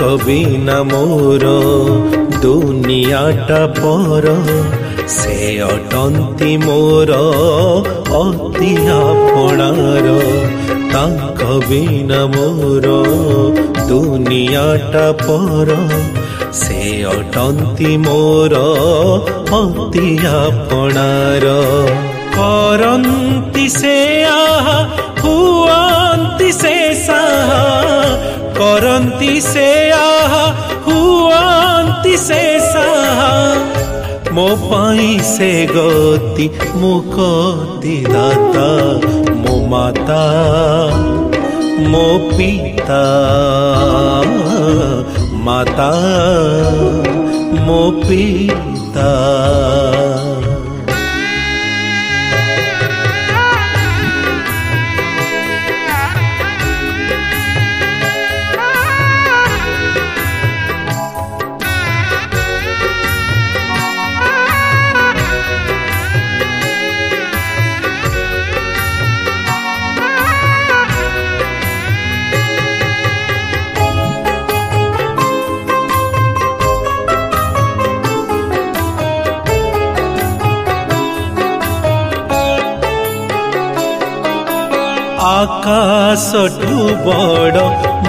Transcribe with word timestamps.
কবি 0.00 0.40
না 0.68 0.78
মোর 0.92 1.44
দুনিয়াটা 2.44 3.60
পর 3.82 4.24
সে 5.16 5.38
অটন্তি 5.74 6.52
মোর 6.66 7.08
অতি 8.24 8.72
আপনার 9.08 10.04
তাঙ্ক 10.94 11.40
বিনা 11.68 12.20
মোর 12.34 12.84
দুনিয়াটা 13.92 15.06
পর 15.26 15.66
সে 16.62 16.82
অটন্তি 17.16 17.92
মোর 18.06 18.50
অতি 19.60 20.08
আপনার 20.46 21.44
করন্তি 22.38 23.66
সে 23.80 23.96
আহা 24.42 24.78
হুয়ন্তি 25.22 26.48
সে 26.60 26.76
সাহা 27.06 27.85
करंति 28.58 29.40
से 29.44 29.66
आहा, 29.92 30.44
हुँ 30.86 31.04
से 32.18 32.40
साहा, 32.60 34.30
मो 34.34 34.46
पाई 34.68 35.18
से 35.30 35.48
गोति, 35.70 36.48
मो 36.80 36.92
कोति 37.14 37.96
नाता, 38.08 38.68
मो 39.42 39.56
माता, 39.72 40.24
मो 41.88 42.06
पीता, 42.30 43.02
माता, 45.48 45.90
मो 47.66 47.90
पीता 48.00 49.12
ଆକାଶଠୁ 85.28 86.80
ବଡ଼ 87.06 87.62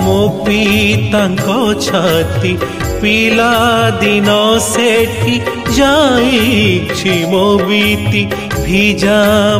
ମୋ 0.05 0.15
ପିତାଙ୍କ 0.47 1.47
ଛାତି 1.85 2.51
ପିଲାଦିନ 3.03 4.29
ସେଠି 4.71 5.35
ଯାଇଛି 5.77 7.15
ମୋ 7.33 7.45
ବିତି 7.69 8.21
ଭିଜା 8.65 9.17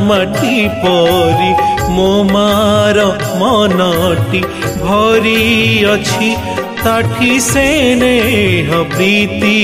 ମାଟି 0.09 0.57
ପରି 0.85 1.51
ମୋ 1.95 2.12
ମାର 2.34 2.97
ମନଟି 3.41 4.41
ଭରି 4.84 5.45
ଅଛି 5.95 6.29
ତାଠି 6.85 7.31
ସେ 7.50 7.66
ନେହ 8.03 8.69
ପ୍ରୀତି 8.95 9.57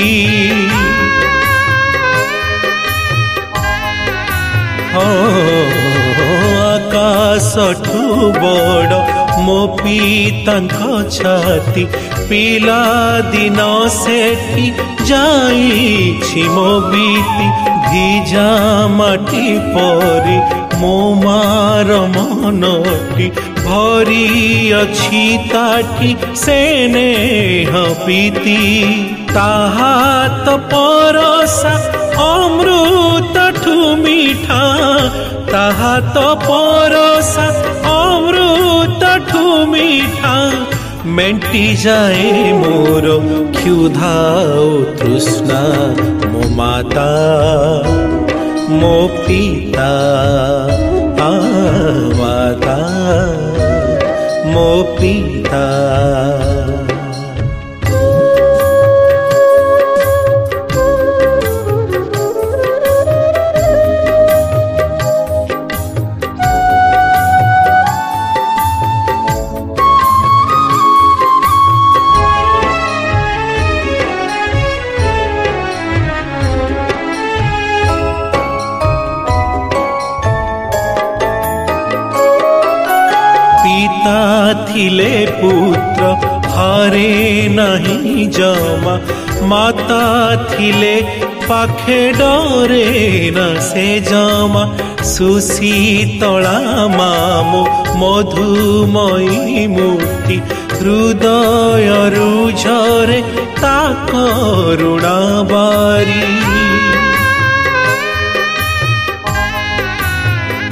ହଁ 4.95 5.81
ଆକାଶଠୁ 7.03 8.01
ବଡ଼ 8.43 8.97
ମୋ 9.45 9.55
ପିତାଙ୍କ 9.81 10.77
ଛାତି 11.17 11.83
ପିଲାଦିନ 12.27 13.59
ସେଠି 14.01 14.67
ଯାଇଛି 15.09 16.43
ମୋ 16.57 16.67
ବିତି 16.93 17.47
ଭିଜା 17.87 18.45
ମାଟି 18.99 19.43
ପରି 19.73 20.37
ମୋ 20.83 20.93
ମାର 21.25 21.89
ମନଟି 22.15 23.27
ଭରି 23.65 24.21
ଅଛି 24.83 25.25
ତାଠି 25.51 26.11
ସେ 26.43 26.59
ନେହ 26.95 27.71
ପିତି 28.05 28.57
ତାହା 29.35 29.93
ତ 30.45 30.47
ପରସା 30.75 31.73
ଅମୃତଠୁ 32.31 33.77
ମିଠା 34.05 34.61
ताहा 35.53 35.89
तो 36.13 36.21
परोसा 36.43 37.43
अमृत 37.95 39.03
ठुमीठा 39.29 40.33
मेंटी 41.17 41.63
जाए 41.83 42.31
मोरो 42.63 43.19
क्यों 43.61 43.91
धाओ 43.99 44.65
तृष्णा 45.01 45.61
मो 46.33 46.49
माता 46.59 47.07
थिले 84.69 85.11
पुत्र 85.39 86.07
हरे 86.55 87.13
नहीं 87.57 88.27
जमा 88.37 88.95
माता 89.49 90.01
थिले 90.53 90.95
पाखे 91.47 91.99
डरे 92.19 92.91
न 93.35 93.47
से 93.69 93.85
जमा 94.09 94.63
सुशी 95.13 95.75
तला 96.19 96.57
माम 96.97 97.51
मधुमयी 98.03 99.65
मूर्ति 99.75 100.35
हृदय 100.77 101.91
रुझरे 102.15 103.21
ताकुणा 103.61 105.17
बारी 105.51 106.21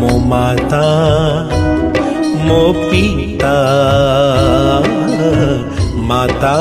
ମୋ 0.00 0.12
ମାତା 0.32 0.84
ମୋ 2.46 2.62
ପିତା 2.90 3.54
ମାତା 6.12 6.54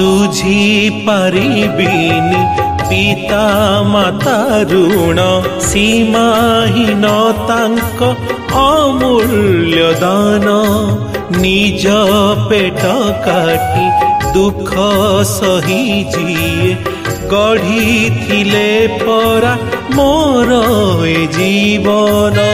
ସୁଝି 0.00 0.66
ପାରିବିନି 1.06 2.38
ପିତା 2.90 3.40
ମାତା 3.94 4.34
ଋଣ 4.70 5.18
ସୀମାହୀନ 5.64 7.10
ତାଙ୍କ 7.50 8.08
ଅମୂଲ୍ୟ 8.60 9.82
ଦାନ 10.04 10.46
ନିଜ 11.42 11.96
ପେଟ 12.52 12.92
କାଟି 13.26 13.84
ଦୁଃଖ 14.38 14.86
ସହି 15.34 15.82
ଯିଏ 16.14 16.70
ଗଢ଼ିଥିଲେ 17.34 18.66
ପରା 19.04 19.52
ମୋର 20.00 20.62
ଏ 21.16 21.18
ଜୀବନ 21.36 22.50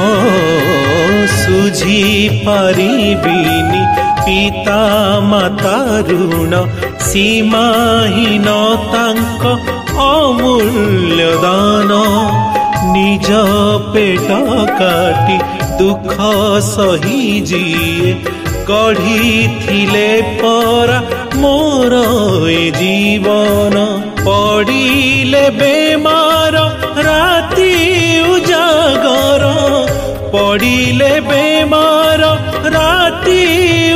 ଓ 0.00 0.60
বুঝি 1.52 2.00
পারিবিনি 2.44 3.82
পিতা 4.24 4.82
মাতা 5.30 5.78
ଋଣ 6.08 6.52
ସୀମାହୀନ 7.08 8.46
ତାଙ୍କ 8.92 9.42
ଅମୂଲ୍ୟ 10.14 11.26
ଦାନ 11.44 11.90
ନିଜ 12.94 13.28
ପେଟ 13.94 14.28
କାଟି 14.80 15.38
ଦୁଃଖ 15.80 16.14
ସହି 16.72 17.20
ଯିଏ 17.48 18.10
ଗଢ଼ିଥିଲେ 18.70 20.06
ପରା 20.40 20.98
ମୋର 21.42 21.94
ଜୀବନ 22.80 23.76
ପଡ଼ିଲେ 24.30 25.44
ବେମା 25.62 26.18
পড়িলে 30.52 31.12
বেমার 31.28 32.20
রাতি 32.76 33.42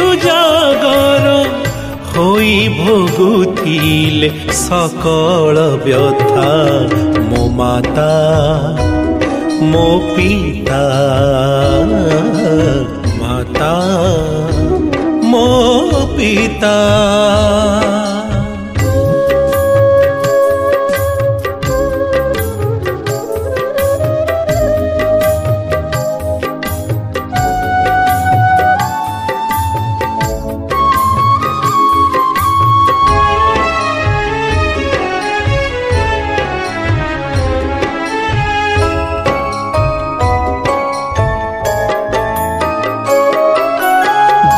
উজাগর 0.09 1.25
হই 2.13 2.51
ভোগুতিলে 2.81 4.29
সকল 4.69 5.57
ব্যথা 5.85 6.53
মো 7.31 7.43
মাতা 7.59 8.15
মো 9.73 9.89
পিতা 10.17 10.85
মাতা 13.21 13.75
মো 15.31 15.47
পিতা 16.17 16.79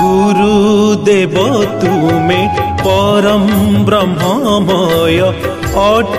गुरुदेव 0.01 1.33
ब्रह्ममय 3.89 5.19
अट 5.85 6.19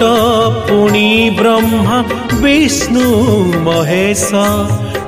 पुणी 0.69 1.29
ब्रह्मा 1.39 1.99
विष्णु 2.43 3.11
महेश 3.67 4.25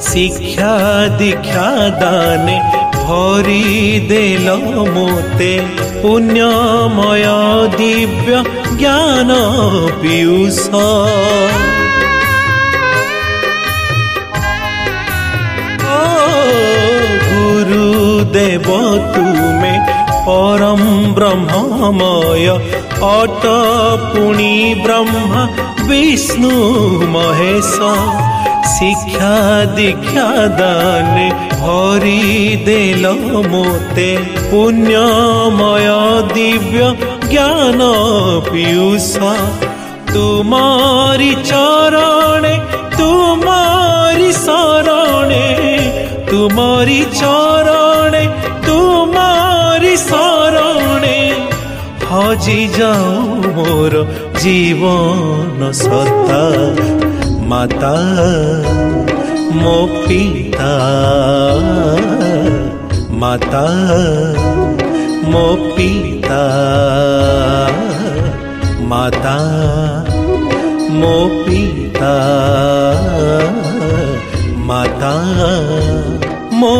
शिक्षा 0.09 0.71
दीक्षा 1.17 1.67
दाने 2.03 2.57
भरि 2.95 3.61
देल 4.09 4.49
मोते 4.95 5.51
पुण्यमय 6.01 7.23
दिव्य 7.77 8.43
ज्ञान 8.79 9.31
पीयूष 10.01 10.67
देव 18.51 18.65
तुमे 19.15 19.75
परम 20.25 20.81
ब्रह्ममय 21.15 22.47
अट 23.07 23.45
पुणी 24.13 24.55
ब्रह्म 24.83 25.43
विष्णु 25.89 26.49
महेश 27.13 27.71
शिक्षा 28.73 29.31
दीक्षा 29.75 30.27
दान 30.59 31.15
हरि 31.61 32.19
देल 32.65 33.07
मोते 33.51 34.09
पुण्यमय 34.51 35.87
दिव्य 36.33 36.91
ज्ञान 37.29 37.79
पीयूष 38.49 39.11
तुमारी 40.13 41.33
चरण 41.51 42.45
तुमारी 42.99 44.31
शरण 44.45 45.33
तुमारी 46.31 47.03
चरण 47.15 47.79
र 50.53 50.59
हजि 52.09 52.61
मोर 53.55 53.93
जीवन 54.43 55.63
माता 57.49 57.93
मो 59.61 59.75
पिता 60.07 60.71
माता 63.21 63.65
मो 65.33 65.45
पिता 65.77 66.41
माता 68.93 69.37
मो 70.99 71.15
पिता 71.47 72.13
माता 74.71 75.13
মো 76.61 76.71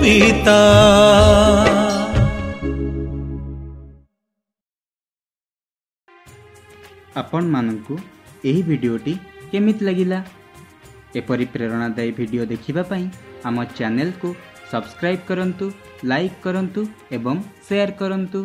পিতা 0.00 0.54
ଆପଣମାନଙ୍କୁ 7.20 7.94
ଏହି 8.48 8.62
ଭିଡ଼ିଓଟି 8.70 9.14
କେମିତି 9.54 9.82
ଲାଗିଲା 9.88 10.18
ଏପରି 11.22 11.46
ପ୍ରେରଣାଦାୟୀ 11.54 12.12
ଭିଡ଼ିଓ 12.20 12.44
ଦେଖିବା 12.52 12.82
ପାଇଁ 12.92 13.06
ଆମ 13.52 13.56
ଚ୍ୟାନେଲକୁ 13.76 14.28
ସବସ୍କ୍ରାଇବ୍ 14.74 15.26
କରନ୍ତୁ 15.30 15.66
ଲାଇକ୍ 16.12 16.38
କରନ୍ତୁ 16.48 16.80
ଏବଂ 17.20 17.36
ସେୟାର 17.70 17.90
କରନ୍ତୁ 18.02 18.44